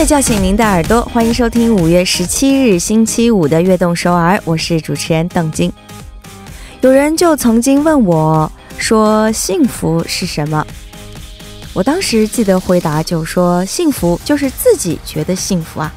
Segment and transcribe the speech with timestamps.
[0.00, 5.70] 再叫醒您的耳朵，欢迎收听五月十七日星期五的悦动首尔，我是主持人邓晶。
[6.80, 10.66] 有人就曾经问我说：“幸福是什么？”
[11.74, 15.92] 我当时记得回答就说：“幸福就是自己觉得幸福啊。”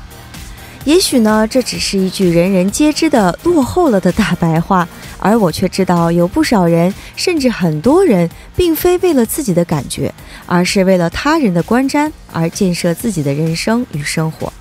[0.86, 10.14] 也许呢，这只是一句人人皆知的落后了的大白话，而我却知道有不少人，甚至很多人，并非为了自己的感觉，
[10.46, 14.52] 而是为了他人的观瞻而建设自己的人生与生活。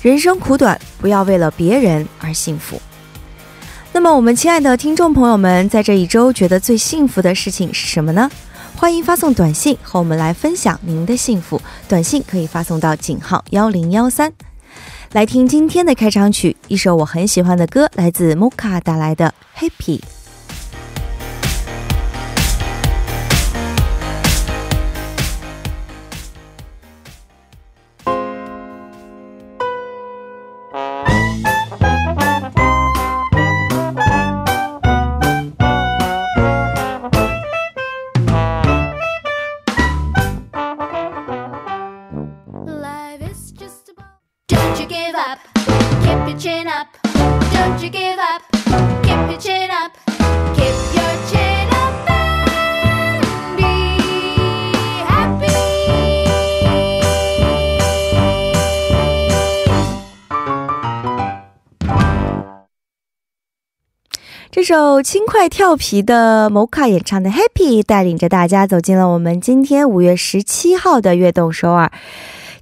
[0.00, 2.80] 人生苦短，不要为了别人而幸福。
[3.92, 8.30] 那么，我们亲爱的听众朋友们，在这一周觉得最幸福的事情是什么呢？
[8.74, 11.60] 欢迎发送短信和我们来分享您的幸福。
[11.88, 14.32] 短信可以发送到井号幺零幺三。
[15.16, 19.98] 来听今天的开场曲，一首我很喜欢的歌，来自 Moka 带来的《Happy》。
[64.68, 71.92] 首轻快跳皮的 Moka 演唱的《Happy》，带领着大家走进了我们今天五月十七号的悦动首尔。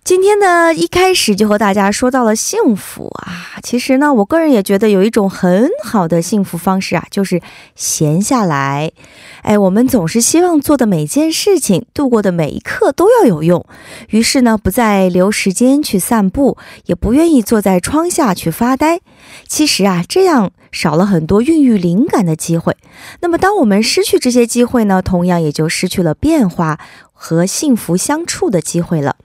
[0.05, 3.58] 今天呢，一开始就和大家说到了幸福啊。
[3.62, 7.41] 其实呢，我个人也觉得有一种很好的幸福方式啊，就是
[7.74, 8.92] 闲下来。
[9.41, 13.64] 哎，我们总是希望做的每件事情，度过的每一刻都要有用。
[14.10, 19.00] 于是呢，不再留时间去散步，也不愿意坐在窗下去发呆。
[19.48, 22.76] 其实啊，这样少了很多孕育灵感的机会。
[23.22, 26.78] 那么，当我们失去这些机会呢，同样也就失去了变化
[27.14, 29.16] 和幸福相处的机会了。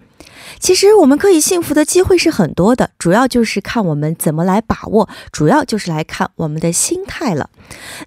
[0.57, 7.49] 其实我们可以幸福的机会是很多的，主要就是看我们怎么来把握，主要就是来看我们的心态了。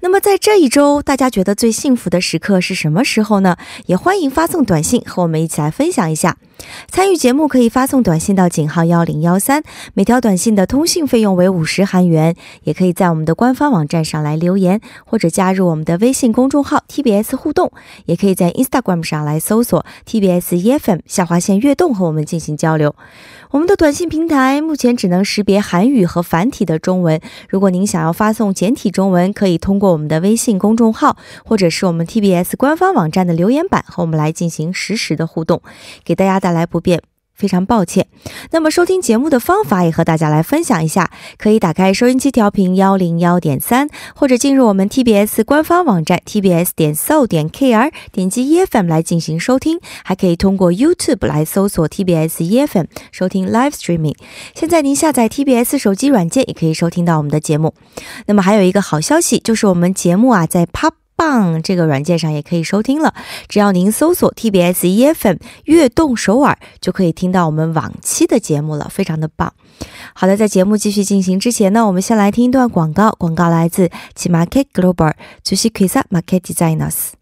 [0.01, 3.57] 那么在这一周，大家觉得最幸福的时刻是什么时候呢？
[3.87, 6.37] 也欢迎发送短信和我们一起来分享一下。
[6.89, 9.65] 参与节目可以发送短信到井号幺零幺三，
[9.95, 12.37] 每条短信的通信费用为五十韩元。
[12.63, 17.73] 也可以在我们的官方网站上来留言，或者加入我们的微信公众号 TBS 互动。
[18.05, 22.95] 也可以在 Instagram 上来搜索 TBS EFM 下划线悦动和我们进行交流。
[23.51, 27.21] 我们的短信平台目前只能识别韩语和繁体的中文。
[27.49, 35.61] 如果您想要发送简体中文，可以可以通过我们的微信公众号，或者是我们 TBS 官方网站的留言板和我们来进行实时的互动，
[36.05, 37.03] 给大家带来不便。
[37.35, 38.07] 非常抱歉。
[38.51, 53.73] 那么收听节目的方法也和大家来分享一下，可以打开收音机调频幺零幺点三，或者进入我们 TBS 官方网站 tbs 点 so 点 kr，点击 EFM 来进行收听，还可以通过 YouTube 来搜索 TBS EFM 收听 Live
[53.73, 54.17] Streaming。
[54.55, 57.75] 现在您下载 TBS 手机软件也可以收听到我们的节目。
[58.27, 61.02] 那么还有一个好消息，就是我们节目啊在 Pop。
[61.23, 63.15] 棒，这个软件上也可以收听了。
[63.49, 69.53] 只要您搜索 TBS EFM 悦动首尔，就可以听到我们往期的节目了，非常的棒。
[70.15, 73.13] 好的，在节目继续进行之前呢，我们先来听一段广告。
[73.19, 75.13] 广告来自 G Market Global
[75.45, 77.22] 主席 Kisa Market Designers。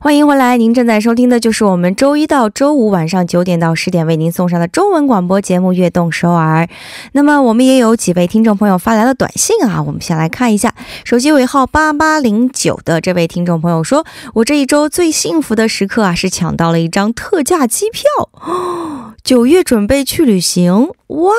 [0.00, 6.64] 欢迎回来，您正在收听的就是我们周一到周五晚上九点到十点为您送上的中文广播节目《悦动首尔》。
[7.12, 10.74] 那么我们也有几位听众朋友发来了短信啊，我们先来看一下。
[11.04, 14.04] 手机尾号八八零九的这位听众朋友说
[14.34, 18.04] ：“我这一周最幸福的时刻啊，是抢到了一张特价机票，
[19.22, 21.33] 九月准备去旅行。”哇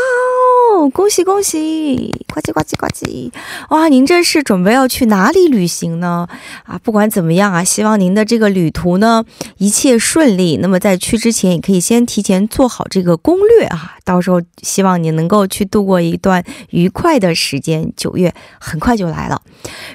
[0.72, 2.12] 哦，恭喜恭喜！
[2.32, 3.30] 呱唧呱唧呱唧！
[3.70, 6.28] 哇，您这是准备要去哪里旅行呢？
[6.64, 9.24] 啊，不管怎么样啊，希望您的这个旅途呢
[9.58, 10.58] 一切顺利。
[10.58, 17.92] 那么在去之前，也可以先提前做好这个攻略啊，到时候希望你能够去度过一段愉快的时间。
[17.96, 19.42] 九月很快就来了。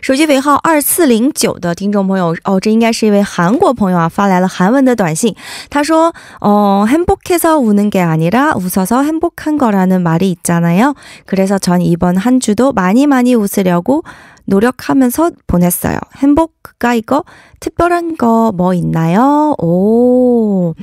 [0.01, 5.35] 手机尾号二四零九的听众朋友，哦，这应该是一位韩国朋友啊，发来了韩文的短信。
[5.69, 10.95] 他说：“哦，행복해서우는게아니라웃어서행복한 거 라는 말이 있잖아요.
[11.25, 14.03] 그래서 전 이번 한 주도 많이 많이 웃으려고
[14.47, 15.97] 노력하면서 보냈어요.
[16.17, 17.23] 행복가 이거
[17.59, 19.55] 특별한 거 뭐 있나요?
[19.59, 20.75] 오,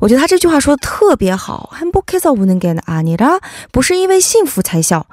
[0.00, 1.68] 我觉得他这句话说的特别好.
[1.76, 3.40] 행복해서 우는 게 아니라
[3.72, 5.04] 不是因为幸福才笑.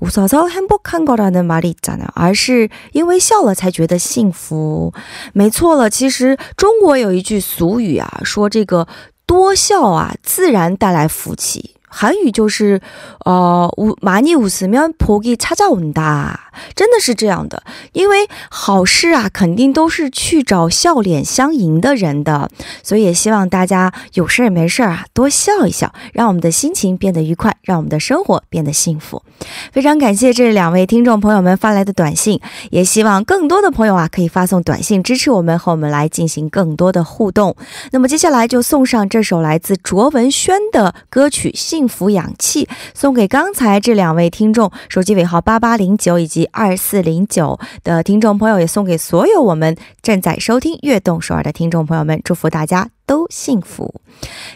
[0.00, 2.08] 웃어서 행복한 거라는 말이 있잖아요.
[2.14, 4.92] 而是因为笑了才觉得幸福.
[5.32, 8.86] 没错了，其实中国有一句俗语啊，说这个
[9.26, 11.74] 多笑啊，自然带来福气。
[11.88, 12.80] 韩语就是
[13.24, 16.34] 呃웃많이웃으면복이찾아온 다，
[16.74, 22.50] 真的是这样的，因为好事啊，肯定都是去找笑脸相迎的人的，
[22.82, 29.22] 所以也希望大家有事儿没事儿啊，多笑一笑，让我们的心情变得愉快，让我们的生活变得幸福。
[29.70, 32.40] 非常感谢这两位听众朋友们发来的短信，
[32.70, 37.54] 也希望更多的朋友啊可以发送短信支持我们，和我们来进行更多的互动。
[37.92, 54.01] 那么接下来就送上这首来自卓文萱的歌曲《幸 幸福氧气》，送给刚才这两位听众，手机尾号八八零九以及二四零九的听众朋友，也送给所有我们正在收听《悦动首尔》的听众朋友们，祝福大家都幸福。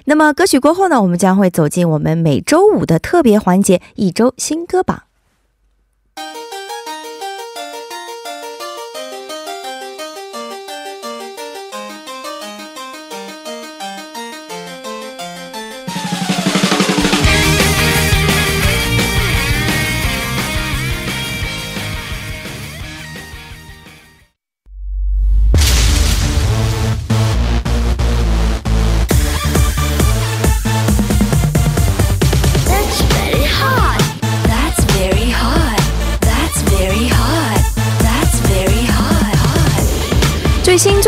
[0.03, 5.03] 那么歌曲过后呢，我们将会走进我们每周五的特别环节——一周新歌榜。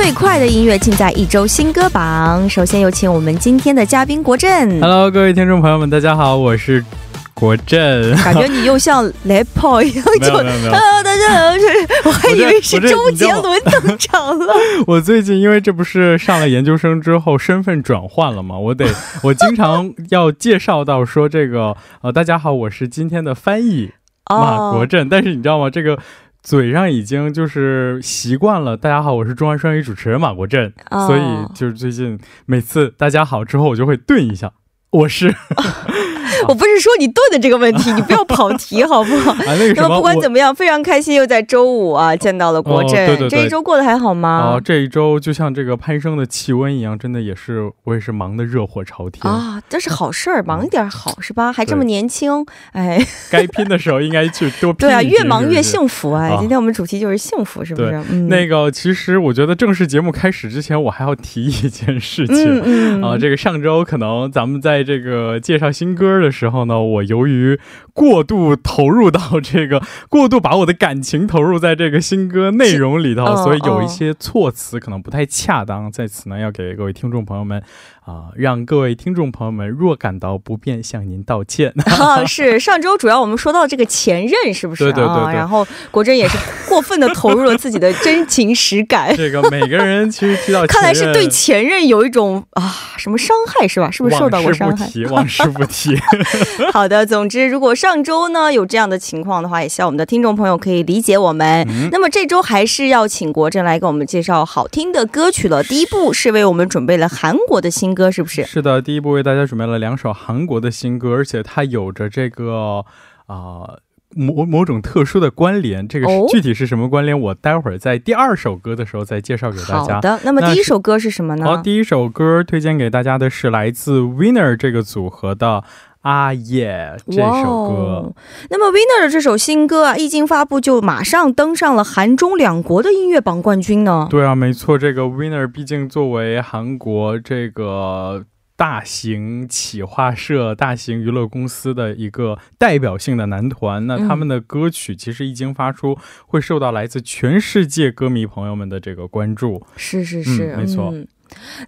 [0.06, 2.48] 最快的音乐尽在一周新歌榜。
[2.48, 4.80] 首先有请我们今天的嘉宾国振。
[4.80, 6.86] Hello，各位听众朋友们，大家好，我是
[7.34, 8.16] 国振。
[8.18, 10.72] 感觉你又像 rapper 一样，没有没有没有。
[10.74, 14.54] Hello，大家好，是我还以为是周杰伦登场了。
[14.86, 18.60] 我最近因为这不是上了研究生之后身份转换了吗？
[18.60, 18.86] 我得
[19.24, 23.90] 我经常要介绍到说这个呃，大家好，我是今天的翻译
[24.30, 25.10] 马国振。
[25.10, 25.68] 但是你知道吗？
[25.68, 25.98] 这个。
[26.46, 28.78] 嘴上已经就是习惯了。
[28.78, 30.72] 大家好，我是中央双语主持人马国振，
[31.08, 31.22] 所以
[31.56, 34.54] 就是最近每次大家好之后，我就会顿一下，
[34.92, 35.34] 我是。
[36.48, 39.36] 我不是说你炖的这个问题， 你不要跑题好不好？
[39.76, 43.06] 那么不管怎么样，非常开心又在周五啊见到了国振。
[43.06, 44.30] 对对对，这一周过得还好吗？
[44.30, 49.62] 啊，这一周就像这个攀升的气温一样，真的也是我也是忙得热火朝天啊。
[49.70, 51.52] 这是好事儿，忙一点好是吧？
[51.54, 53.00] 还这么年轻，哎，
[53.30, 54.88] 该拼的时候应该去多拼。
[54.88, 56.38] 对啊，越忙越幸福啊！
[56.40, 58.02] 今天我们主题就是幸福，是不是？
[58.30, 62.62] 那个其实我觉得正式节目开始之前，我还要提一件事情。
[62.64, 63.04] 嗯嗯。
[63.04, 67.06] 啊，这个上周可能咱们在这个介绍新歌的时候呢，我。
[67.06, 67.60] 由于
[67.94, 69.80] 过度投入到这个，
[70.10, 77.62] 过度把我的感情投入在这个新歌内容里头，所以有一些措辞可能不太恰当，在此呢要给各位听众朋友们。
[78.06, 81.74] 啊，让各位听众朋友们若感到不便，向您道歉。
[82.28, 84.84] 是上周主要我们说到这个前任，是不是？
[84.84, 85.34] 对对对。
[85.34, 86.38] 然后国珍也是
[86.70, 89.16] 过分的投入了自己的真情实感。
[89.16, 93.90] 这个每个人其实提到，看来是对前任有一种啊什么伤害是吧？
[93.90, 94.88] 是不是受到过伤害？
[95.10, 96.15] 往事不提，往事不提。
[96.72, 101.66] 好的，总之如果上周呢有这样的情况的话，也希望我们的听众朋友可以理解我们。
[101.92, 105.64] 那么这周还是要请国珍来给我们介绍好听的歌曲了。
[105.64, 107.96] 第一步是为我们准备了韩国的新。
[107.96, 108.44] 歌是不是？
[108.44, 112.84] 是的，第一部为大家准备了两首韩国的新歌，而且它有着这个
[113.28, 113.78] 啊
[114.14, 115.88] 某某种特殊的关联。
[115.88, 117.18] 这个具体是什么关联？
[117.18, 119.96] 我待会儿在第二首歌的时候再介绍给大家。
[119.96, 121.46] 好的，那么第一首歌是什么呢？
[121.46, 125.64] 好，第一首歌推荐给大家的是来自 Winner 这个组合的。
[126.06, 126.96] 啊耶！
[127.10, 128.14] 这首歌，
[128.52, 134.08] 那么 Winner 的这首新歌啊，一经发布就马上登上了韩中两国的音乐榜冠军呢。
[134.08, 138.24] 对啊，没错，这个 Winner 毕竟作为韩国这个
[138.56, 145.98] 大型企划社、大型娱乐公司的一个代表性的男团，那他们的歌曲其实一经发出，
[146.28, 149.66] 会受到来自全世界歌迷朋友们的这个关注。
[149.76, 150.94] 是是是，没错。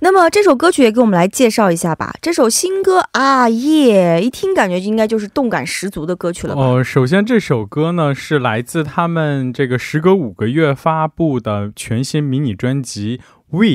[0.02, 2.14] 那么这首歌曲也给我们来介绍一下吧。
[2.22, 6.62] 这首新歌啊耶，一听感觉应该就是动感十足的歌曲了吧？
[6.62, 13.18] 哦，首先这首歌呢是来自他们这个时隔五个月发布的全新迷你专辑
[13.50, 13.66] 《We》。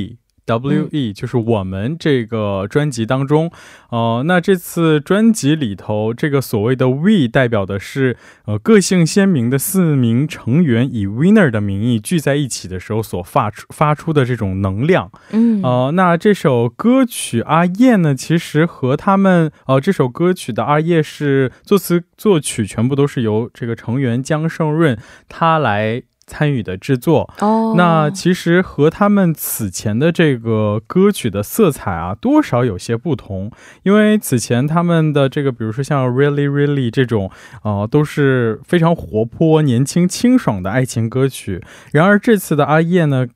[0.44, 3.50] W E 就是我们这个专辑当中，
[3.90, 15.11] 呃，那这次专辑里头，这个所谓的 We 代表的是呃个性鲜明的四名成员以 Winner 的名义聚在一起的时候所发出发出的这种能量。
[15.30, 26.02] 嗯，呃，那这首歌曲阿叶呢，其实和他们呃这首歌曲的阿叶是作词作曲全部都是由这个成员姜胜润他来。
[26.32, 33.50] 参与的制作，哦，那其实和他们此前的这个歌曲的色彩啊，多少有些不同。
[33.82, 37.30] 因为此前他们的这个，比如说像 Really Really 这种，
[37.64, 41.62] 呃，都是非常活泼、年轻、清爽的爱情歌曲。
[41.92, 43.26] 然而这次的阿叶呢？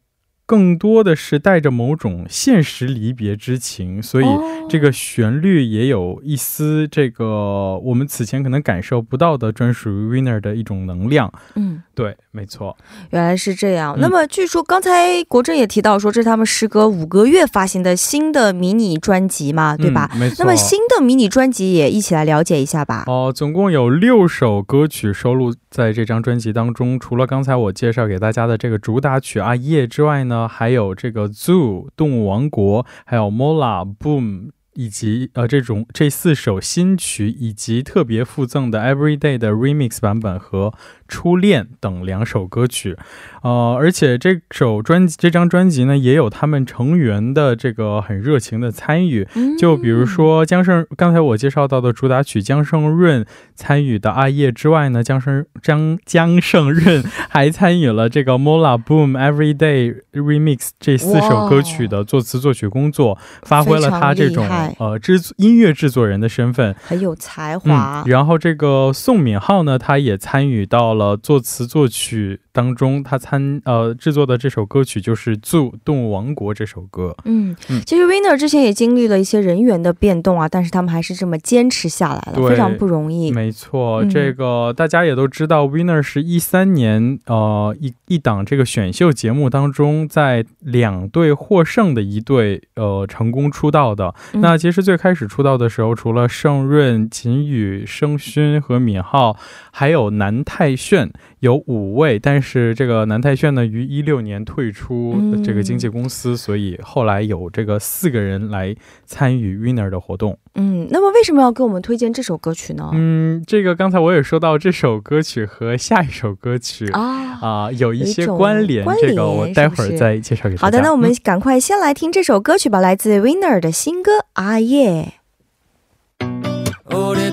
[0.46, 4.24] 更多的是带着某种现实离别之情，所以
[4.68, 11.32] 这个旋律也有一丝这个我们此前可能感受不到的专属于 Winner 的一种能量。
[11.56, 12.76] 嗯，对，没错，
[13.10, 13.96] 原来是这样。
[13.98, 20.08] 那么据说刚才国政也提到说，这是他们时隔五个月发行的新的迷你专辑嘛，对吧？
[20.16, 20.36] 没错。
[20.38, 23.02] 那么新的迷你专辑也一起来了解一下吧。
[23.08, 30.36] 哦，总共有六首歌曲收录在这张专辑当中，除了刚才我介绍给大家的这个主打曲《阿夜》之外呢。
[30.49, 34.50] 还有这个 Zoo 动物王国，还有 Mola Boom。
[34.78, 40.75] 以及呃，这种这四首新曲，以及特别附赠的 Everyday 的 Remix 版本和
[41.08, 42.96] 初恋等两首歌曲，
[43.42, 49.26] 呃，而且这首专辑这张专辑呢，也有他们成员的这个很热情的参与，
[49.58, 64.46] 就比如说江胜，刚才我介绍到的主打曲江胜润参与的阿叶之外呢，江胜江江胜润 还参与了这个 Mola Boom Everyday Remix 这四首歌曲的作词作曲工作，发挥了他这种。
[64.78, 66.75] 呃，制音乐制作人的身份。
[66.82, 68.04] 很有才华。
[68.06, 73.02] 然后这个宋敏浩呢，他也参与到了作词作曲当中。
[73.02, 77.14] 他参呃制作的这首歌曲就是《zoo 动物王国》这首歌。
[77.26, 83.30] 嗯，其实 Winner 之前也经历了一些人员的变动啊，但是他们还是这么坚持下来了，非常不容易。
[83.30, 94.56] 没错，这个大家也都知道，Winner 是一三年呃一一档这个选秀节目当中，在两队获胜的一队呃成功出道的那。
[94.56, 99.36] 其实最开始出道的时候，除了盛润、秦宇、盛勋和敏浩，
[99.70, 101.12] 还有南泰炫。
[101.40, 108.74] 有五位，但是这个南泰炫呢，于一六年退出这个经纪公司，所以后来有这个四个人来
[109.04, 110.38] 参与 Winner 的活动。
[110.54, 112.90] 嗯，那么为什么要给我们推荐这首歌曲呢？
[112.94, 120.62] 嗯，这个刚才我也说到，这首歌曲和下一首歌曲啊啊有一些关联，这个我待会儿再介绍给大家。
[120.62, 125.12] 好的，那我们赶快先来听这首歌曲吧，来自 Winner 的新歌《啊耶》。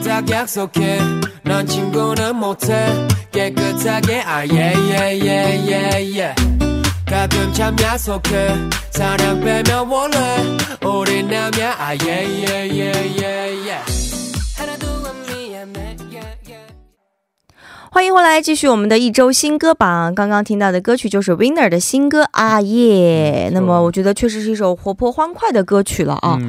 [0.04, 1.00] 딱 약속해.
[1.44, 2.74] 넌 친구는 못해.
[3.32, 5.66] 깨끗하게 아예예예예예
[7.06, 8.50] 가끔 참 야속해.
[8.92, 10.18] 사랑 빼면 원래
[10.86, 11.76] 우리 남야.
[11.80, 13.24] 아예예예예예
[17.94, 20.16] 欢迎回来，继续我们的一周新歌榜。
[20.16, 23.50] 刚刚听到的歌曲就是 Winner 的新歌《啊耶》。
[23.54, 26.40] 那么我觉得确实是一首活泼欢快的歌曲了啊。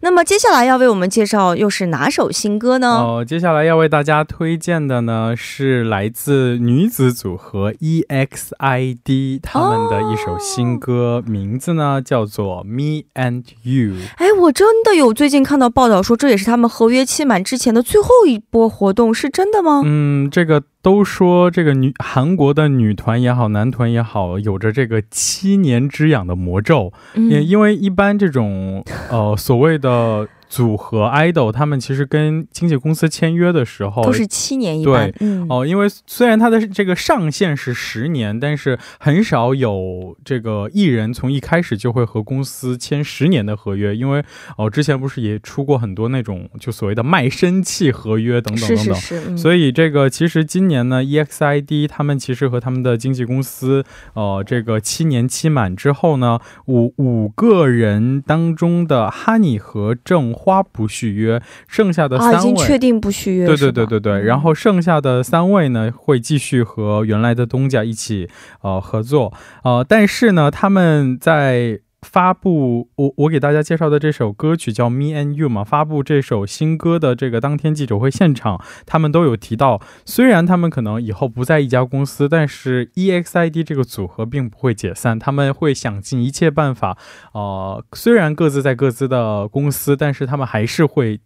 [0.00, 2.88] 那么接下来要为我们介绍又是哪首新歌呢？
[2.88, 13.92] 哦，接下来要为大家推荐的呢是来自女子组合 EXID 他们的一首新歌，名字呢叫做《Me and You》。
[14.16, 19.82] 哎，我真的有最近看到报道说，这也是他们合约期满之前的最后一波活动，是真的吗？
[19.84, 20.62] 嗯，这个。
[20.84, 30.28] 都说这个女韩国的女团也好，男团也好，有着这个七年之痒的魔咒，也因为一般这种呃所谓的。
[30.48, 35.12] 组合 idol 他们其实跟经纪公司签约的时候都是七年一对
[35.48, 44.22] 哦，因为虽然他的这个上限是十年，但是很少有这个艺人从一开始就会和公司签十年的合约，因为
[44.56, 60.34] 哦之前不是也出过很多那种就所谓的卖身契合约等等等等，所以这个其实今年呢 EXID 他们其实和他们的经纪公司呃这个七年期满之后呢五五个人当中的 Honey 和郑。
[60.44, 63.46] 花不续约，剩下的三位已经确定不续约。
[63.46, 68.28] 对对对对对，然后剩下的三位呢，会继续和原来的东家一起
[68.60, 69.32] 呃合作
[69.62, 71.80] 呃，但是呢，他们在。
[72.04, 86.96] 发布我我给大家介绍的这首歌曲叫《Me and You》嘛，发布这首新歌的这个当天记者会现场，他们都有提到，虽然他们可能以后不在一家公司，但是 EXID 这个组合并不会解散，他们会想尽一切办法，
[87.32, 91.20] 呃，虽然各自在各自的公司，但是他们还是会。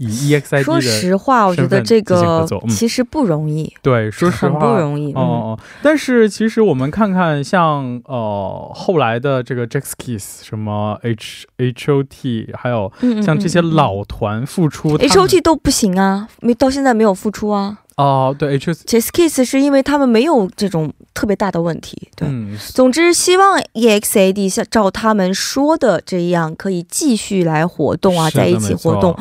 [0.00, 3.70] 以 EXID 说实话，我觉得这个其实不容易。
[3.82, 5.12] 对，说实话不容易。
[5.12, 12.90] 哦，但是其实我们看看，像呃后来的这个 JAXKISS，什么 H H O T，还有
[13.22, 17.79] 像这些老团复出，H O T 都不行啊，没到现在没有复出啊。
[17.96, 22.26] 哦，对，H S Kiss 是因为他们没有这种特别大的问题，对。
[22.72, 29.14] 总之，希望 E X A D 像照他们说的这样，可以继续来活动啊，在一起活动。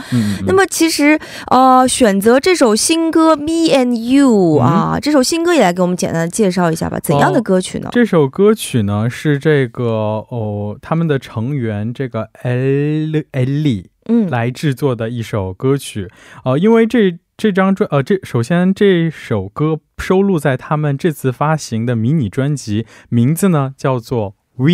[0.46, 6.98] 那么，其实呃，选择这首新歌《Me and You》啊，这首新歌也来给我们简单的介绍一下吧。
[7.02, 7.90] 怎样的歌曲呢？
[7.92, 16.10] 这首歌曲呢是这个哦，他们的成员这个 L L 嗯来制作的一首歌曲
[16.46, 17.20] 呃，因为这。
[17.40, 24.66] 这张专呃，这首先这首歌收录在他们这次发行的迷你专辑，名字呢叫做《We》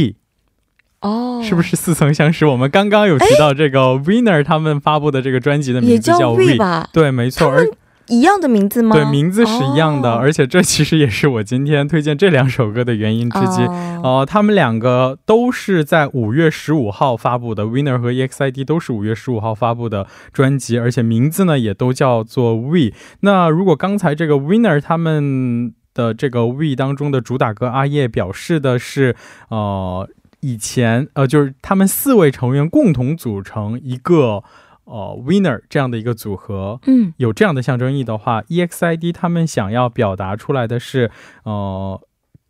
[1.01, 2.47] 哦，是不是似曾相识？
[2.47, 6.89] 我们刚刚有提到这个 Winner 他们发布的这个专辑的名字叫 We 吧？
[6.91, 7.47] 对，没错。
[7.47, 7.67] 而
[8.07, 8.95] 一样的名字吗？
[8.95, 13.65] 对，名字是一样的，而且这其实也是我今天推荐这两首歌的原因之一。
[14.03, 22.91] 哦，他们两个都是在五月十五号发布的，Winner 和 EXID 都是五月十五号发布的专辑，而且名字呢也都叫做 We。
[23.21, 29.15] 那如果刚才这个 Winner 他们的这个 We 当中的主打歌阿叶表示的是，
[29.49, 30.07] 呃，
[30.41, 34.43] 以前呃就是他们四位成员共同组成一个。
[34.85, 41.11] 呃，winner 这样的一个组合，嗯，有这样的象征意义的话，EXID 他们想要表达出来的是，
[41.43, 42.01] 呃，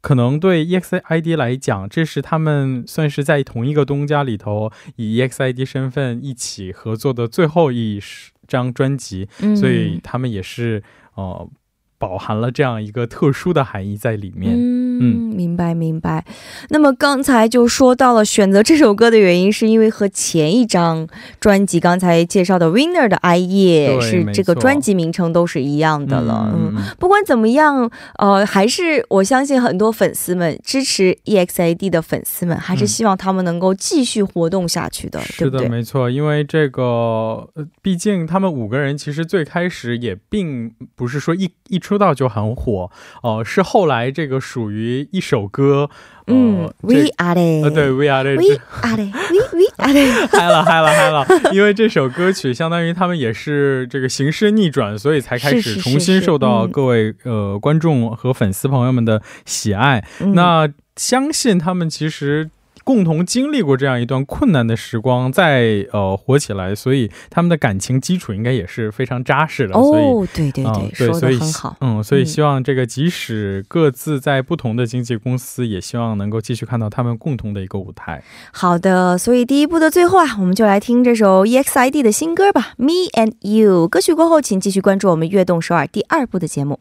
[0.02, 8.00] 可能对 EXID 来讲，这是他们算是在同一个东家里头以 EXID 身份一起合作的最后一
[8.48, 10.84] 张专辑，所以他们也是
[11.16, 11.50] 呃。
[11.98, 14.54] 饱含了这样一个特殊的含义在里面。
[14.54, 16.24] 嗯，明白明白。
[16.70, 21.08] 那么刚才就说到了选择这首歌的原因，是因为和前一张
[21.40, 26.54] 专辑刚才介绍的《Winner》的《爱叶》是这个专辑名称都是一样的了。
[26.54, 35.68] 嗯，不管怎么样，呃，还是我相信很多粉丝们支持 EXID 的粉丝们，还是希望他们能够继续活动下去的，对不对？
[35.68, 37.50] 没错，因为这个，
[37.82, 41.96] 毕竟他们五个人其实最开始也并不是说一一出。
[41.96, 42.92] 出道就很火
[43.24, 45.90] 哦，是后来这个属于一首歌，
[46.28, 60.04] 嗯，We Are It，呃，对，We Are It，We Are It，We We Are It，嗨了嗨了嗨了，因为这首歌曲相当于他们也是这个形势逆转，所以才开始重新受到各位呃观众和粉丝朋友们的喜爱。
[60.34, 62.50] 那相信他们其实。
[62.86, 69.76] 共同经历过这样一段困难的时光，再呃火起来，所以他们的感情基础应该也是非常扎实的。
[69.76, 71.76] 哦，对对对，说的很好。
[71.82, 78.24] 嗯，所以希望这个即使各自在不同的经纪公司，也希望能够继续看到他们共同的一个舞台。
[78.54, 83.86] 好的，所以第一部的最后啊，我们就来听这首 EXID 的新歌吧，《Me and You》。
[83.88, 86.80] 歌曲过后，请继续关注我们《悦动首尔》第二部的节目。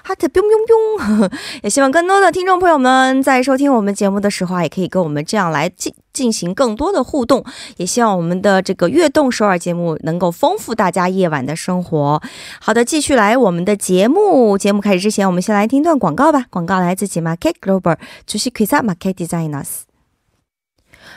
[0.03, 1.31] 하트 뿅뿅뿅
[1.62, 5.94] 也希望更多的听众朋友们在收听我们节目的时候，也可以跟我们这样来进。
[6.13, 7.43] 进行更多的互动，
[7.78, 12.21] 也希望我们的这个悦动首尔节目能够丰富大家夜晚的生活。
[12.62, 14.58] 好的，继续来我们的节目。
[14.58, 16.45] 节目开始之前，我们先来听段广告吧。
[16.49, 19.82] 广告来自 Market Global，主席 Krisa Market Designers。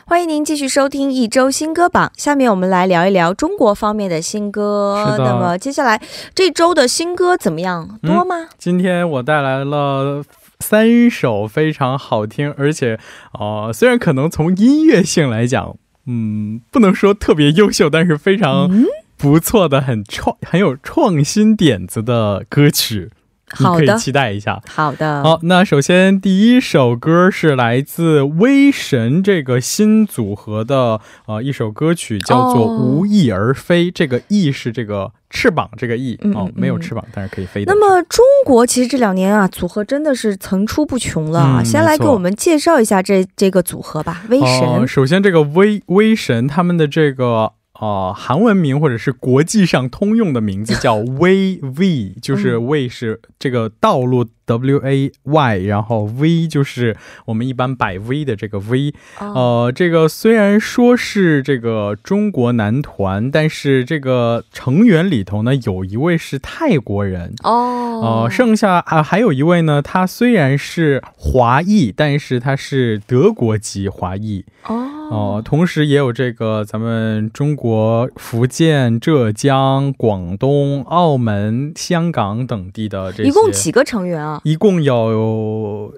[0.06, 2.12] 欢迎您继续收听一周新歌榜。
[2.16, 5.16] 下面我们来聊一聊中国方面的新歌。
[5.18, 6.00] 那么接下来
[6.34, 7.98] 这周的新歌怎么样？
[8.02, 8.48] 多吗？
[8.58, 10.24] 今天我带来了。
[10.60, 12.98] 三首非常好听，而且，
[13.38, 18.84] 呃，虽然可能从音乐性来讲，嗯，不能说特别优秀，但是非常
[19.16, 23.10] 不错的、很创、很有创新点子的歌曲。
[23.50, 24.60] 好的，可以期待一下。
[24.66, 33.90] 好的，好，那首先第一首歌是来自威神这个新组合的呃一首歌曲，叫做《无翼而飞》。
[33.94, 37.72] 这个“翼”是这个翅膀，这个“翼”哦，没有翅膀，但是可以飞的。
[37.72, 41.62] 那么中国其实这两年啊，组合真的是层出不穷了。
[41.64, 44.22] 先来给我们介绍一下这这个组合吧。
[44.28, 47.52] 威神，首先这个威威神他们的这个。
[47.78, 58.94] 啊，韩文名或者是国际上通用的名字叫 Way V，就是 Way 是这个道路 W A Y，然后 V 就是我们一般摆 V 的这个 V。
[59.18, 68.22] 呃，这个虽然说是这个中国男团，但是这个成员里头呢，有一位是泰国人哦。
[68.24, 74.92] 呃，剩下啊还有一位呢，他虽然是华裔，但是他是德国籍华裔哦。
[75.08, 84.35] 哦，同时也有这个咱们中国福建、浙江、广东、澳门、香港等地的这些，一共几个成员啊？
[84.44, 85.92] 一共有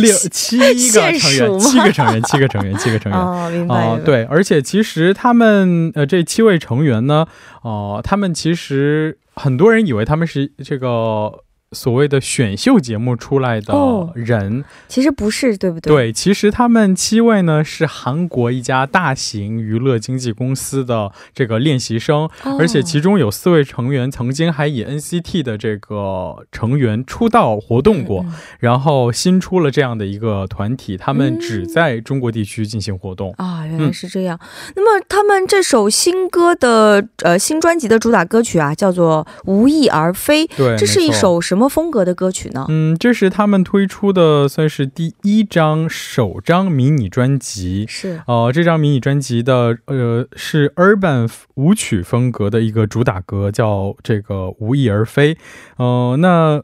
[0.00, 3.20] 六 七个成员，七个成员，七个成员，七个成员。
[3.20, 3.98] 哦，明白。
[4.04, 7.26] 对，而且其实他们呃这七位成员呢，
[7.62, 11.44] 哦，他们其实很多人以为他们是这个。
[11.72, 13.72] 所谓的选秀节目出来的
[14.16, 15.92] 人，其实不是，对不对？
[15.92, 22.28] 对，其实他们七位呢是韩国一家大型娱乐经纪公司的这个练习生，
[22.58, 28.26] 而且其中有四位成员曾经还以 NCT 的这个成员出道活动过，
[28.58, 34.36] 然后新出了这样的一个团体，他们只在中国地区进行活动啊，原来是这样。
[34.74, 41.59] 那么他们这首新歌的呃新专辑的主打歌曲啊，叫做《无意而飞》，对，这是一首什么？
[41.60, 42.64] 什么风格的歌曲呢？
[42.70, 47.84] 嗯，这是他们推出的，算是第一张首张迷你专辑。
[47.86, 55.34] 是呃，这张迷你专辑的呃是 urban 舞曲风格的一个主打歌，叫这个《无翼而飞》。
[55.76, 56.62] 呃，那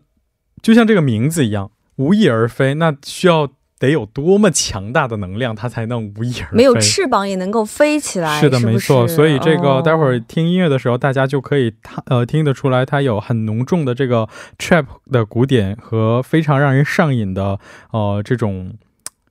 [0.63, 3.51] 就像这个名字一样，无翼而飞，那需要。
[3.79, 6.57] 得有多么强大的能量，它才能无翼而飞？
[6.57, 8.41] 没有翅膀也能够飞起来。
[8.41, 9.07] 是的，没错。
[9.07, 11.75] 所以这个待会儿听音乐的时候，大家就可以
[12.07, 17.61] 呃听得出来，它有很浓重的这个 trap 的鼓点和非常让人上瘾的
[17.93, 18.73] 呃这种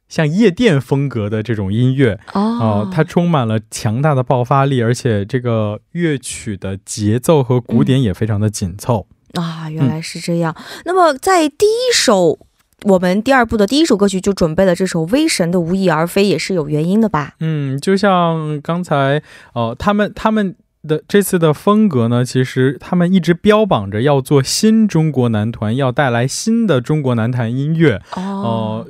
[0.08, 9.71] 像夜店风格的这种音乐哦，它充满了强大的爆发力，而且这个乐曲的节奏和鼓点也非常的紧凑啊。
[9.71, 10.55] 原来是这样。
[10.86, 12.44] 那么在第一首。
[12.83, 17.33] 我们第二部的第一首歌曲就准备了这首威神的《无翼而飞》，也是有原因的吧？
[17.39, 20.55] 嗯，就像刚才，呃，他们他们
[20.88, 27.99] 的这次的风格呢，其实他们一直标榜着要做新中国男团，要带来新的中国男团音乐。
[28.15, 28.85] 哦，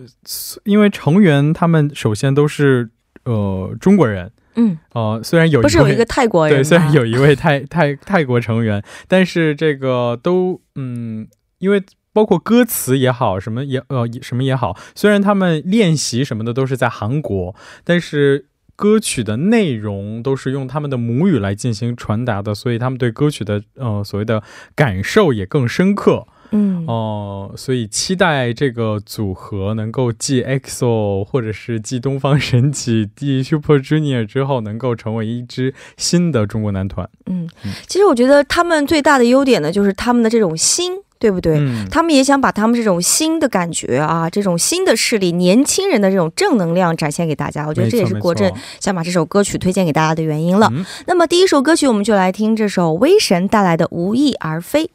[0.66, 2.90] 因为成员他们首先都是
[3.24, 11.28] 呃中国人，嗯，呃，虽然有不是有一个泰国人，对，虽然有一位泰泰泰国成员，但是这个都嗯，
[11.60, 11.82] 因为。
[12.16, 18.46] 包括歌词也好，什么也呃什么也好，虽然他们练习什么的都是在韩国，但是
[18.78, 24.42] 歌曲的内容都是用他们的母语来进行传达的，所以他们对歌曲的呃所谓的
[24.74, 26.26] 感受也更深刻。
[26.52, 37.10] 嗯哦，所以期待这个组合能够继 EXO 或者是继东方神起、继 Super Junior 之后，能够成为一支新的中国男团。
[37.26, 37.50] 嗯，
[37.88, 40.94] 其实我觉得他们最大的优点呢，就是他们的这种心。
[41.18, 41.60] 对不对？
[41.90, 47.66] 他们也想把他们这种新的感觉啊，这种新的势力，年轻人的这种正能量展现给大家。
[47.66, 50.72] 我觉得这也是国振想把这首歌曲推荐给大家的原因了。
[51.08, 54.86] 那么第一首歌曲，我们就来听这首威神带来的《无翼而飞》。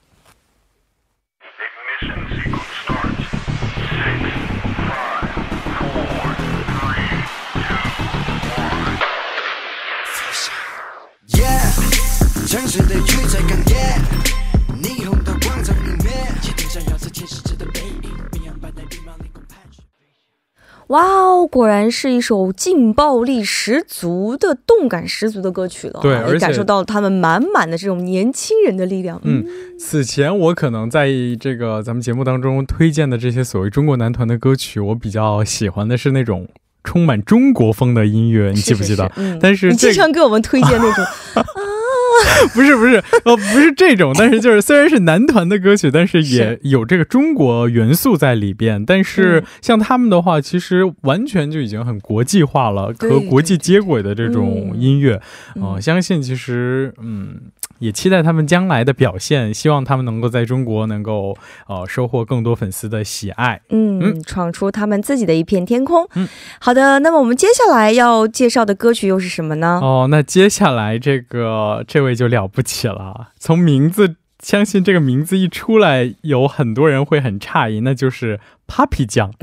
[20.89, 26.01] 哇哦，果然是一首劲爆力十足的、动感十足的歌曲了。
[26.03, 29.21] 对，而且感受到了他们满满的这种年轻人的力量。
[29.23, 29.47] 嗯，
[29.79, 36.49] 此前我可能在这个咱们节目当中推荐的这些所谓中国男团的歌曲，我比较喜欢的是那种
[36.83, 39.09] 充满中国风的音乐，你记不记得？
[39.15, 41.05] 嗯，但是你经常给我们推荐那种。
[42.55, 48.85] 不是不是呃不是这种，但是就是虽然是男团的歌曲，但是也有这个中国元素在里边。
[48.85, 55.21] 但是像他们的话，其实完全就已经很国际化了，和国际接轨的这种音乐
[55.61, 57.41] 啊，相信其实嗯。
[57.81, 66.07] 也期待他们将来的表现，希望他们能够在中国能够呃收获更多粉丝的喜爱，嗯，闯出他们自己的一片天空。
[66.15, 66.29] 嗯，
[66.61, 69.81] 好的，那么我们接下来要介绍的歌曲又是什么呢？
[69.83, 78.39] 哦，那接下来这个这位就了不起了，从名字，相信这个名字一出来，有很多人会很诧异，那就是
[78.71, 79.33] Papi 酱。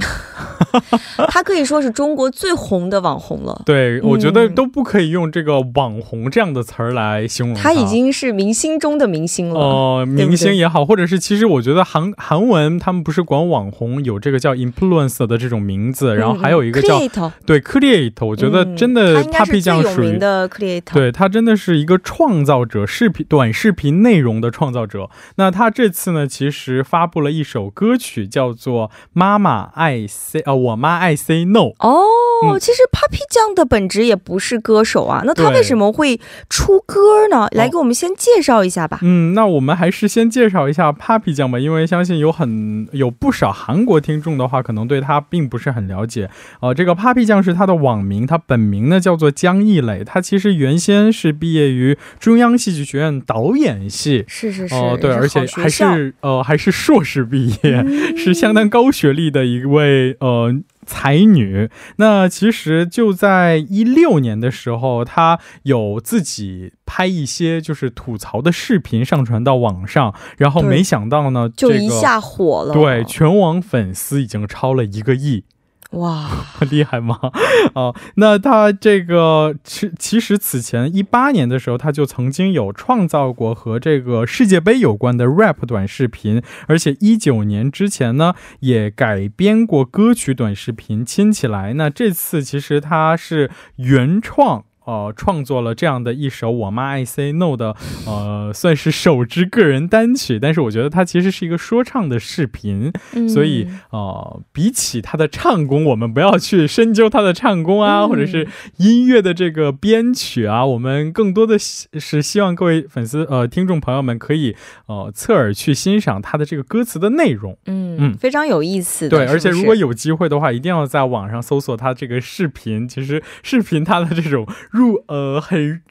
[1.29, 3.61] 他可以说是中国最红的网红了。
[3.65, 7.63] 对，我觉得都不可以用这个“网红”这样的词儿来形容他。
[7.63, 9.59] 他已经是明星中的明星了。
[9.59, 16.99] 哦，明星也好，或者是其实我觉得韩韩文他们不是管网红有这个叫 influence 的这种名字，然后还有一个叫
[17.45, 25.09] 对 create，我觉得真的 Papi 酱属于的 create，对他真的是一个创造者，视频短视频内容的创造者。
[25.35, 31.71] 那他这次呢，其实发布了一首歌曲，叫做《妈妈爱 say》，呃，我妈爱 say no。
[31.80, 37.47] 哦，其实 Papi 酱的本质也不是歌手啊，那他为什么会出歌呢？
[37.53, 38.99] 来给我们先介绍一下吧。
[39.01, 46.30] 嗯，那我们还是先介绍一下 Papi 酱吧，因为相信有很有不少韩国听众的话，可能对他并不是很了解。
[46.62, 57.84] 呃，这个 Papi 酱是他的网名，他本名呢叫做江艺磊，他其实原先是毕业于中央戏剧学院导演系，是是是，哦对，而且还是呃还是硕士毕业，
[58.15, 60.56] 是相当高学历的一位呃。
[60.89, 75.43] 才女，那其实就在一六年的时候，她有自己拍一些就是吐槽的视频上传到网上，然后没想到呢，就一下火了，对，全网粉丝已经超了一个亿。
[75.91, 76.30] 哇，
[76.69, 77.17] 厉害吗？
[77.73, 91.71] 哦，那他这个其其实此前一八年的时候，他就曾经有创造过和这个世界杯有关的 rap 短视频，而且一九年之前呢，也改编过歌曲短视频《亲起来》。
[91.76, 94.65] 那这次其实他是原创。
[94.88, 100.39] 呃，创作了这样的一首《我妈爱 say no》的，呃，算是首支个人单曲。
[100.39, 102.93] 但是我觉得它其实是一个说唱的视频，
[103.28, 108.47] 所以呃，比起他的唱功，我们不要去深究他的唱功啊，或者是
[108.78, 117.58] 音乐的这个编曲啊，我们更多的是希望各位粉丝呃听众朋友们可以呃侧耳去欣赏他的这个歌词的内容。
[117.65, 119.10] 嗯嗯，非常有意思。
[119.10, 122.88] 对，而且如果有机会的话，一定要在网上搜索他这个视频。
[122.88, 124.47] 其实视频他的这种。
[124.77, 125.81] 入呃很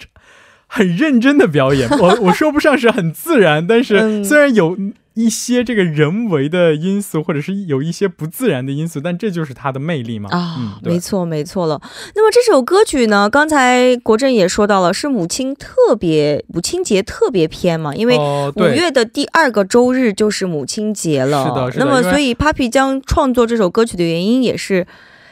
[0.68, 4.76] 很认真的表演， 我我说不上是很自然，但是虽然有
[5.14, 10.28] 一些这个人为的因素，或者是有一些不自然的因素，但这就是它的魅力嘛。
[10.30, 11.80] 啊，没错没错了。
[12.14, 18.18] 那么这首歌曲呢，刚才国振也说到了，是母亲特别母亲节特别篇嘛，因为
[18.56, 21.44] 五月的第二个周日就是母亲节了。
[21.44, 21.84] 是的，是的。
[21.86, 24.86] 那么所以 Papi 将创作这首歌曲的原因也是。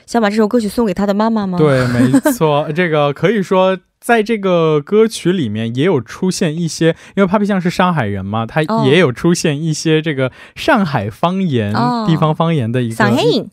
[0.07, 1.59] 想把这首歌曲送给他的妈妈吗？
[1.59, 3.79] 对，没错，这个可以说。
[4.05, 11.73] 在这个歌曲里面也有出现一些，因为 Papi 酱是上海人嘛，他也有出现一些这个上海方言、
[12.07, 13.03] 地方方言的一个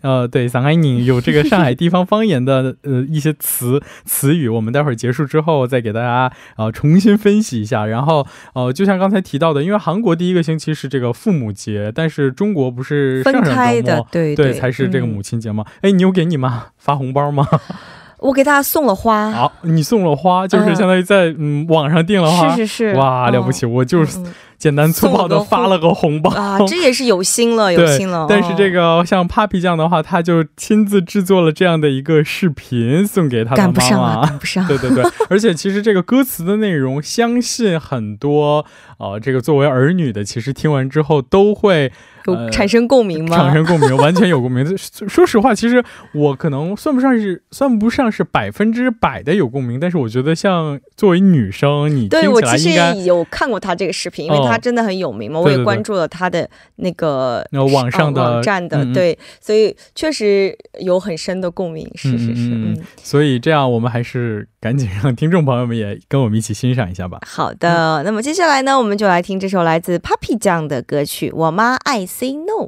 [0.01, 7.85] 呃，对，上海人有这个上海地方方言的呃一些词词语，我们待会儿结束之后再给大家呃重新分析一下。
[7.85, 15.63] 然后呃，就像刚才提到的，因为韩国第一个星期是这个父母节，但是中国不是分开的，对对，才是这个母亲节吗？
[15.79, 17.47] 哎，你有给你妈发红包吗？
[18.21, 24.19] 我给他送了花，好，你送了花，就是相当于在嗯网上订了花，是是是，哇，了不起，我就是。
[24.62, 28.28] 简单粗暴的发了个红包啊，这也是有心了，有心了。
[28.30, 33.74] 但是这个像 Papi 酱的话，他就亲自制作了这样的一个视频送给他的妈妈。
[33.74, 34.67] 赶不上啊，赶不上。
[34.67, 38.63] 对对对， 而且其实这个歌词的内容，相信很多
[39.00, 41.91] 呃，这个作为儿女的，其实听完之后都会
[42.28, 43.38] 有产生共鸣吗？
[43.38, 44.63] 产生共鸣，完全有共鸣。
[44.78, 54.50] 说实话，其实我可能算不上是算不上是百分之百的有共鸣，但是我觉得像作为女生，你听起来应该有看过他这个视频，因为他。
[54.51, 55.39] 他真的很有名嘛？
[55.39, 61.89] 我也关注了他的那个网上的网站的，对，所以确实有很深的共鸣。
[61.95, 67.19] 是是是，嗯，所以这样我们还是赶紧让听众朋友们也跟我们一起欣赏一下吧。
[67.25, 72.67] 好的，那么接下来呢，我们就来听这首来自 Papi 酱的歌曲《我妈爱 Say No》。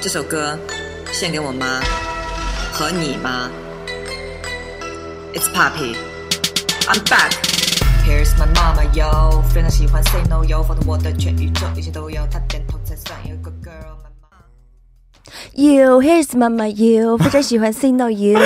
[0.00, 0.56] 这首歌
[1.12, 1.80] 献给我妈
[2.72, 3.50] 和你妈。
[5.33, 5.95] It's Poppy.
[6.87, 7.33] I'm back.
[8.05, 9.41] Here's my mama, yo.
[9.53, 10.61] 非常喜欢 Say No, yo.
[10.63, 13.19] 放纵我的全宇宙，一切都要她点头才算。
[13.27, 13.86] 有个 girl.
[15.54, 18.38] You here's Mama you， 非常喜欢 Say No you。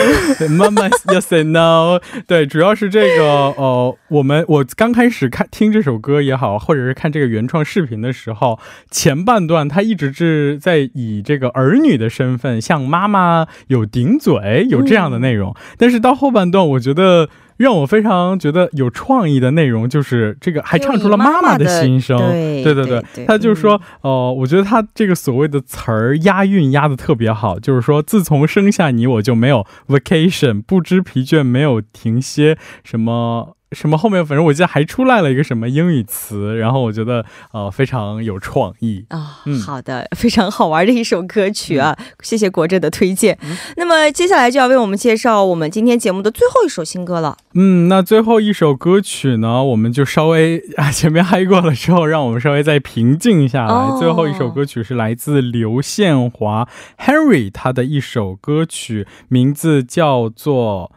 [0.50, 8.58] 妈妈要 Say No，对，主要是这个呃，我们我刚开始看听这首歌也好，或者是看这个原创视频的时候，
[8.90, 17.28] 前半段他一直是在以这个儿女的身份向妈妈有顶嘴，有这样的内容，但是到后半段，我觉得。
[17.62, 22.18] 让我非常觉得有创意的内容，就是这个还唱出了妈妈的心声。
[22.18, 33.56] 对对对，他就是说，哦，我觉得他这个所谓的词儿押韵押的特别好，就是说，自从生下你，我就没有 vacation，不知疲倦，没有停歇，什么。
[33.72, 43.38] 什么后面，反正我记得还出来了一个什么英语词，然后我觉得呃非常有创意啊、嗯好的，非常好玩的一首歌曲啊，谢谢国振的推荐。
[43.76, 47.36] 那么接下来就要为我们介绍我们今天节目的最后一首新歌了。
[47.54, 53.72] 嗯，那最后一首歌曲呢，我们就稍微啊前面嗨过了之后，让我们稍微再平静下来。
[53.72, 60.90] 哦最后一首歌曲是来自刘宪华 Henry 他的一首歌曲，名字叫做。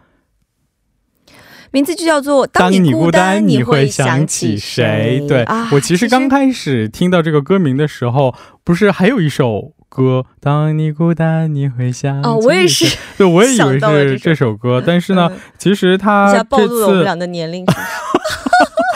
[1.75, 5.21] 名字就叫做《当你孤单，你会会想起谁？
[5.27, 8.33] 对、啊、我其实刚开始听到这个歌名的时候，
[8.63, 12.21] 不是还有一首歌《当你孤单，你会想？
[12.21, 17.65] 哦，我也是，对，我也以为是这首歌，但是呢，嗯其实一他下暴露了我们俩的年龄。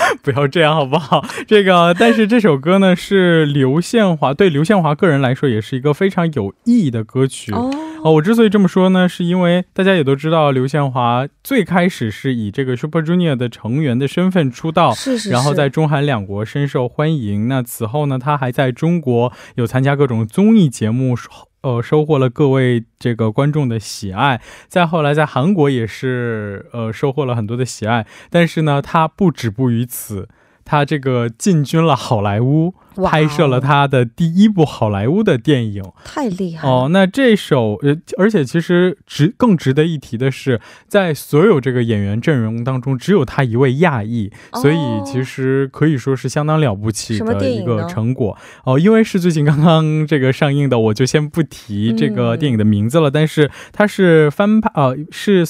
[0.23, 1.23] 不要这样好不好？
[1.47, 7.51] 这个，但是这首歌呢是刘宪华，对刘宪华个人来说也是一个非常有意义的歌曲。
[7.53, 7.71] 哦，
[8.03, 17.47] 哦，我之所以这么说呢，是因为大家也都知道，刘宪华最开始是以这个 Super Junior 的成员的身份出道，是是是，然后在中韩两国深受欢迎。
[17.47, 21.15] 那此后呢，他还在中国有参加各种综艺节目，
[21.61, 24.41] 呃，收获了各位这个观众的喜爱。
[24.67, 28.05] 再后来在韩国也是呃收获了很多的喜爱。
[28.29, 30.29] 但是呢，他不止步于此。
[30.65, 35.83] 他这个进军了好莱坞，拍摄了他的第一部好莱坞的电影。
[36.03, 48.77] 太厉害了哦，那这首呃，而且其实值更值得一提的是，在所有这个演员阵容当中，只有他一位亚裔，哦所以其实可以说是相当了不起的一个成果哦。
[48.77, 53.09] 因为是最近刚刚这个上映的，我就先不提这个嗯电影的名字了。
[53.11, 55.45] 但是它是翻拍，呃，是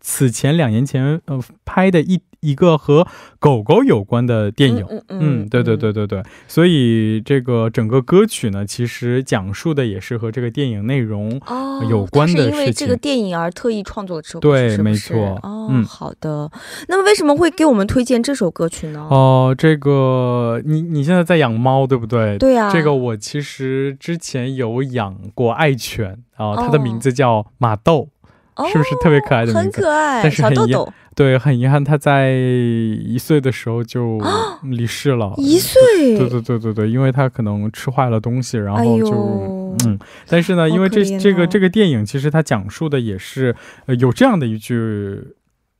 [0.00, 3.06] 此前两年前呃拍的一一个和
[3.38, 4.84] 狗狗有关的电影。
[4.90, 12.70] 嗯嗯，对对对对对，所以这个整个歌曲呢，其实讲述的也是和这个电影内容哦，有关的因为。
[12.70, 16.50] 这个电影而特意创作的这首歌曲，对没错哦，嗯好的。
[16.88, 19.06] 那么为什么会给我们推荐这首歌曲呢？
[19.08, 22.36] 哦，这个你你现在在养猫对不对？
[22.38, 28.21] 对啊这个我其实之前有养过爱犬啊、它哦的名字叫马豆，哦
[28.70, 29.70] 是不是特别可爱的名很？
[29.70, 34.18] 可爱，但是很遗小豆豆对，很遗憾，他在一岁的时候就
[34.62, 35.34] 离世了。
[35.36, 43.54] 一岁，对对对对对，因为他可能吃坏了东西，然哎后就、呦嗯，但是呢，因为这、这个这个电影其实它讲述的也是
[43.86, 45.34] 呃有这样的一句。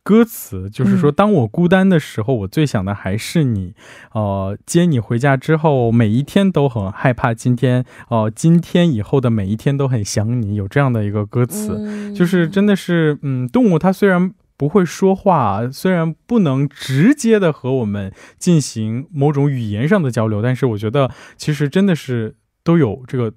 [0.05, 3.73] 歌词就是说，嗯当我孤单的时候，我最想的还是你。
[4.15, 11.92] 呃，接你回家之后，每一天都很害怕，今天，呃，今天以后的每一天都很想你，有这样的一个歌词。
[12.15, 23.33] 就是真的是，嗯，动物它虽然不会说话，虽然不能直接的和我们进行某种语言上的交流，但是我觉得其实真的是都有这个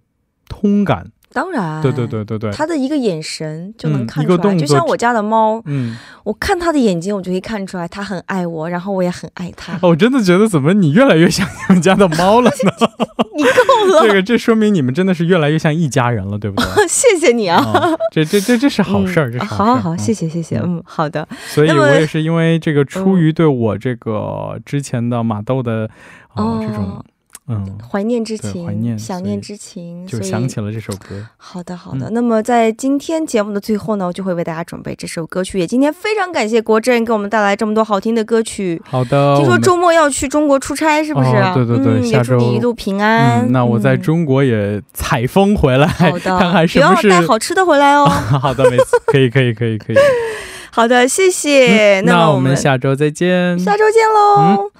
[0.47, 1.11] 通感。
[1.35, 2.07] 当然，对对。
[2.07, 9.73] 对对对，他的一个眼神就能嗯看出来，就像我家的猫，嗯，我看他的眼睛，我就可以看出来他很爱我，然后我也很爱他。
[9.81, 12.71] 哦，我真的觉得怎么你越来越像你们家的猫了呢？
[13.35, 16.87] 你够了，这个这说明你们真的是越来越像一家人了，对不对？
[16.87, 17.57] 谢谢你啊。
[17.57, 19.65] 啊，这这这这是好事儿，嗯这是好。
[19.65, 25.89] 好好谢谢谢谢，嗯，好的，所以我也是因为这个，出于对我这个之前的马豆的
[26.33, 27.03] 啊、哦这种
[27.47, 31.23] 嗯，怀念之情，怀念想念之情，就想起了这首歌。
[31.37, 32.09] 好的，好的。
[32.09, 35.59] 那么在今天节目的最后呢，我就会为大家准备这首歌曲。
[35.59, 38.81] 也今天非常感谢国振给我们带来这么多好听的歌曲。
[38.83, 41.29] 好的，听说周末要去中国出差，是不是？
[41.35, 43.45] 哦对对对嗯、下也祝你一路平安。
[43.45, 48.05] 嗯，那我在嗯中国也采风回来，好的， 看看是不要不要带好吃的回来哦。
[48.41, 49.95] 好的，没错，可以可以可以可以。
[50.74, 52.00] 好的，谢谢。
[52.00, 53.58] 嗯那我那么我们们下周再见。
[53.58, 54.70] 下周见喽。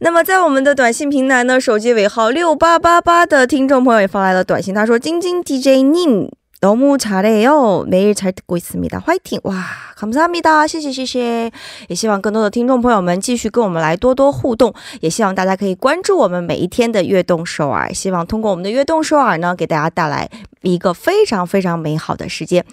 [0.00, 6.28] 那么，在我们的短信平台呢，手机尾号六八八八的听众朋友也发来了短信，他说：“晶晶 DJ 님
[6.60, 9.40] 너무잘해요，매일잘듣고있습니다，화이팅！
[9.44, 9.64] 哇，
[10.02, 11.50] 감사합니다，谢谢谢谢。
[11.88, 20.28] 也希望更多的听众朋友们继续跟我们来多多互动，也希望大家可以关注我们每一天的悦动首尔，希望通过我们的悦动首尔呢，给大家带来
[20.62, 22.64] 一个非常非常美好的时间。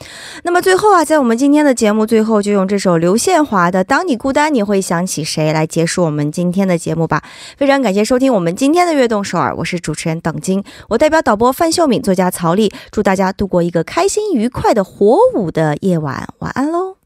[0.44, 7.24] 那么最后啊，在我们今天的节目最后，就用这首刘宪华的《当你孤单，你会想起谁》来结束我们今天的节目吧。
[7.58, 16.98] 非常感谢收听我们今天的悦动首尔，我是主持人等金，我代表导播范秀敏、作家曹丽，祝大家度过一个开心愉快的火舞的夜晚，晚安喽。